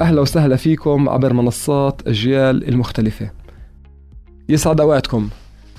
أهلا 0.00 0.20
وسهلا 0.20 0.56
فيكم 0.56 1.08
عبر 1.08 1.32
منصات 1.32 2.02
أجيال 2.06 2.68
المختلفة. 2.68 3.30
يسعد 4.48 4.80
أوقاتكم. 4.80 5.28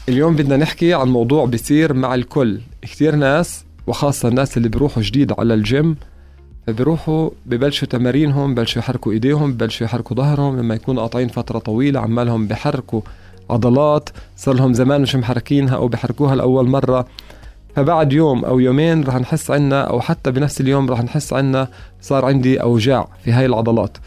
اليوم 0.10 0.36
بدنا 0.36 0.58
نحكي 0.58 0.94
عن 0.94 1.08
موضوع 1.08 1.46
بيصير 1.46 1.94
مع 1.94 2.16
الكل. 2.16 2.60
كثير 2.82 3.16
ناس 3.16 3.66
وخاصة 3.88 4.28
الناس 4.28 4.58
اللي 4.58 4.70
بيروحوا 4.70 5.04
جديد 5.04 5.34
على 5.40 5.54
الجيم 5.54 5.96
فبيروحوا 6.68 7.30
ببلشوا 7.46 7.88
تمارينهم 7.88 8.56
بلشوا 8.56 8.82
يحركوا 8.82 9.12
إيديهم 9.12 9.54
بلشوا 9.54 9.86
يحركوا 9.86 10.16
ظهرهم. 10.16 10.58
لما 10.58 10.76
يكونوا 10.76 11.02
قاطعين 11.02 11.28
فترة 11.28 11.60
طويلة 11.60 12.00
عمالهم 12.00 12.48
بحركوا 12.48 13.02
عضلات. 13.50 14.10
صار 14.38 14.56
لهم 14.56 14.74
زمان 14.74 15.02
مش 15.02 15.16
محركينها 15.16 15.76
أو 15.76 15.88
بحركوها 15.88 16.36
لأول 16.36 16.68
مرة. 16.68 17.08
فبعد 17.76 18.14
يوم 18.14 18.46
أو 18.46 18.60
يومين 18.60 19.04
رح 19.04 19.16
نحس 19.16 19.52
عنا 19.52 19.82
أو 19.82 20.02
حتى 20.02 20.32
بنفس 20.32 20.62
اليوم 20.62 20.90
رح 20.90 21.04
نحس 21.04 21.34
عنا 21.34 21.68
صار 22.02 22.26
عندي 22.26 22.62
أوجاع 22.62 23.08
في 23.24 23.32
هاي 23.32 23.46
العضلات. 23.46 23.98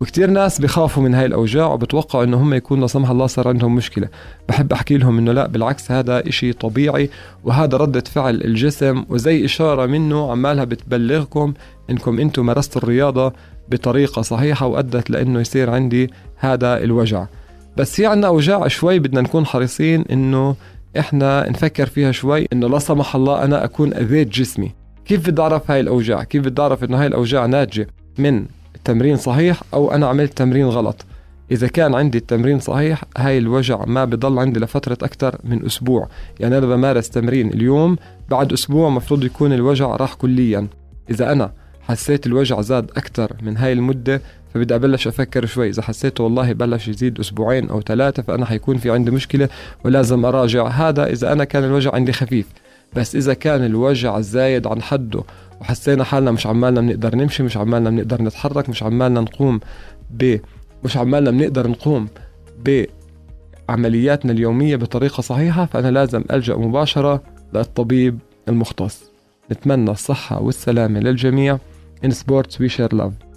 وكتير 0.00 0.30
ناس 0.30 0.60
بخافوا 0.60 1.02
من 1.02 1.14
هاي 1.14 1.26
الأوجاع 1.26 1.66
وبتوقعوا 1.66 2.24
إنه 2.24 2.42
هم 2.42 2.54
يكون 2.54 2.80
لا 2.80 2.86
سمح 2.86 3.10
الله 3.10 3.26
صار 3.26 3.48
عندهم 3.48 3.74
مشكلة. 3.74 4.08
بحب 4.48 4.72
أحكي 4.72 4.96
لهم 4.96 5.18
إنه 5.18 5.32
لا 5.32 5.46
بالعكس 5.46 5.90
هذا 5.90 6.28
إشي 6.28 6.52
طبيعي 6.52 7.10
وهذا 7.44 7.76
ردة 7.76 8.00
فعل 8.00 8.34
الجسم 8.34 9.04
وزي 9.08 9.44
إشارة 9.44 9.86
منه 9.86 10.30
عمالها 10.30 10.64
بتبلغكم 10.64 11.54
إنكم 11.90 12.18
أنتم 12.18 12.46
مارستوا 12.46 12.82
الرياضة 12.82 13.32
بطريقة 13.68 14.22
صحيحة 14.22 14.66
وأدت 14.66 15.10
لأنه 15.10 15.40
يصير 15.40 15.70
عندي 15.70 16.10
هذا 16.36 16.82
الوجع. 16.82 17.26
بس 17.76 17.94
في 17.94 18.06
عنا 18.06 18.26
أوجاع 18.26 18.68
شوي 18.68 18.98
بدنا 18.98 19.20
نكون 19.20 19.46
حريصين 19.46 20.04
إنه 20.10 20.56
إحنا 20.98 21.50
نفكر 21.50 21.86
فيها 21.86 22.12
شوي 22.12 22.46
إنه 22.52 22.68
لا 22.68 22.78
سمح 22.78 23.16
الله 23.16 23.44
أنا 23.44 23.64
أكون 23.64 23.94
أذيت 23.94 24.28
جسمي. 24.28 24.72
كيف 25.04 25.30
بدي 25.30 25.42
أعرف 25.42 25.70
هاي 25.70 25.80
الأوجاع؟ 25.80 26.24
كيف 26.24 26.44
بدي 26.44 26.62
أعرف 26.62 26.84
إنه 26.84 27.00
هاي 27.00 27.06
الأوجاع 27.06 27.46
ناتجة 27.46 27.86
من 28.18 28.46
التمرين 28.76 29.16
صحيح 29.16 29.62
أو 29.74 29.92
أنا 29.92 30.06
عملت 30.06 30.38
تمرين 30.38 30.66
غلط؟ 30.66 31.04
إذا 31.50 31.66
كان 31.66 31.94
عندي 31.94 32.18
التمرين 32.18 32.58
صحيح 32.58 33.04
هاي 33.16 33.38
الوجع 33.38 33.84
ما 33.84 34.04
بضل 34.04 34.38
عندي 34.38 34.60
لفترة 34.60 34.98
أكثر 35.02 35.38
من 35.44 35.66
أسبوع. 35.66 36.08
يعني 36.40 36.58
أنا 36.58 36.66
بمارس 36.66 37.10
تمرين 37.10 37.48
اليوم 37.48 37.96
بعد 38.30 38.52
أسبوع 38.52 38.88
مفروض 38.88 39.24
يكون 39.24 39.52
الوجع 39.52 39.96
راح 39.96 40.14
كليا. 40.14 40.66
إذا 41.10 41.32
أنا 41.32 41.52
حسيت 41.82 42.26
الوجع 42.26 42.60
زاد 42.60 42.90
أكثر 42.90 43.32
من 43.42 43.56
هاي 43.56 43.72
المدة 43.72 44.22
فبدي 44.54 44.74
أبلش 44.74 45.06
أفكر 45.06 45.46
شوي. 45.46 45.68
إذا 45.68 45.82
حسيت 45.82 46.20
والله 46.20 46.52
بلش 46.52 46.88
يزيد 46.88 47.20
أسبوعين 47.20 47.70
أو 47.70 47.80
ثلاثة 47.80 48.22
فأنا 48.22 48.46
حيكون 48.46 48.76
في 48.76 48.90
عندي 48.90 49.10
مشكلة 49.10 49.48
ولازم 49.84 50.24
أراجع. 50.24 50.66
هذا 50.66 51.06
إذا 51.06 51.32
أنا 51.32 51.44
كان 51.44 51.64
الوجع 51.64 51.94
عندي 51.94 52.12
خفيف 52.12 52.46
بس 52.96 53.16
إذا 53.16 53.34
كان 53.34 53.64
الوجع 53.64 54.20
زايد 54.20 54.66
عن 54.66 54.82
حده 54.82 55.22
وحسينا 55.60 56.04
حالنا 56.04 56.30
مش 56.30 56.46
عمالنا 56.46 56.80
بنقدر 56.80 57.16
نمشي 57.16 57.42
مش 57.42 57.56
عمالنا 57.56 57.90
بنقدر 57.90 58.22
نتحرك 58.22 58.68
مش 58.68 58.82
عمالنا 58.82 59.20
نقوم 59.20 59.60
ب 60.10 60.36
مش 60.84 60.96
عمالنا 60.96 61.30
بنقدر 61.30 61.68
نقوم 61.68 62.08
بعملياتنا 63.68 64.32
اليومية 64.32 64.76
بطريقة 64.76 65.20
صحيحة 65.20 65.66
فأنا 65.66 65.90
لازم 65.90 66.24
ألجأ 66.30 66.56
مباشرة 66.56 67.22
للطبيب 67.54 68.18
المختص. 68.48 69.02
نتمنى 69.52 69.90
الصحة 69.90 70.42
والسلامة 70.42 71.00
للجميع. 71.00 71.58
In 72.06 72.10
sports 72.10 72.58
we 72.58 72.68
share 72.68 72.94
love. 72.94 73.31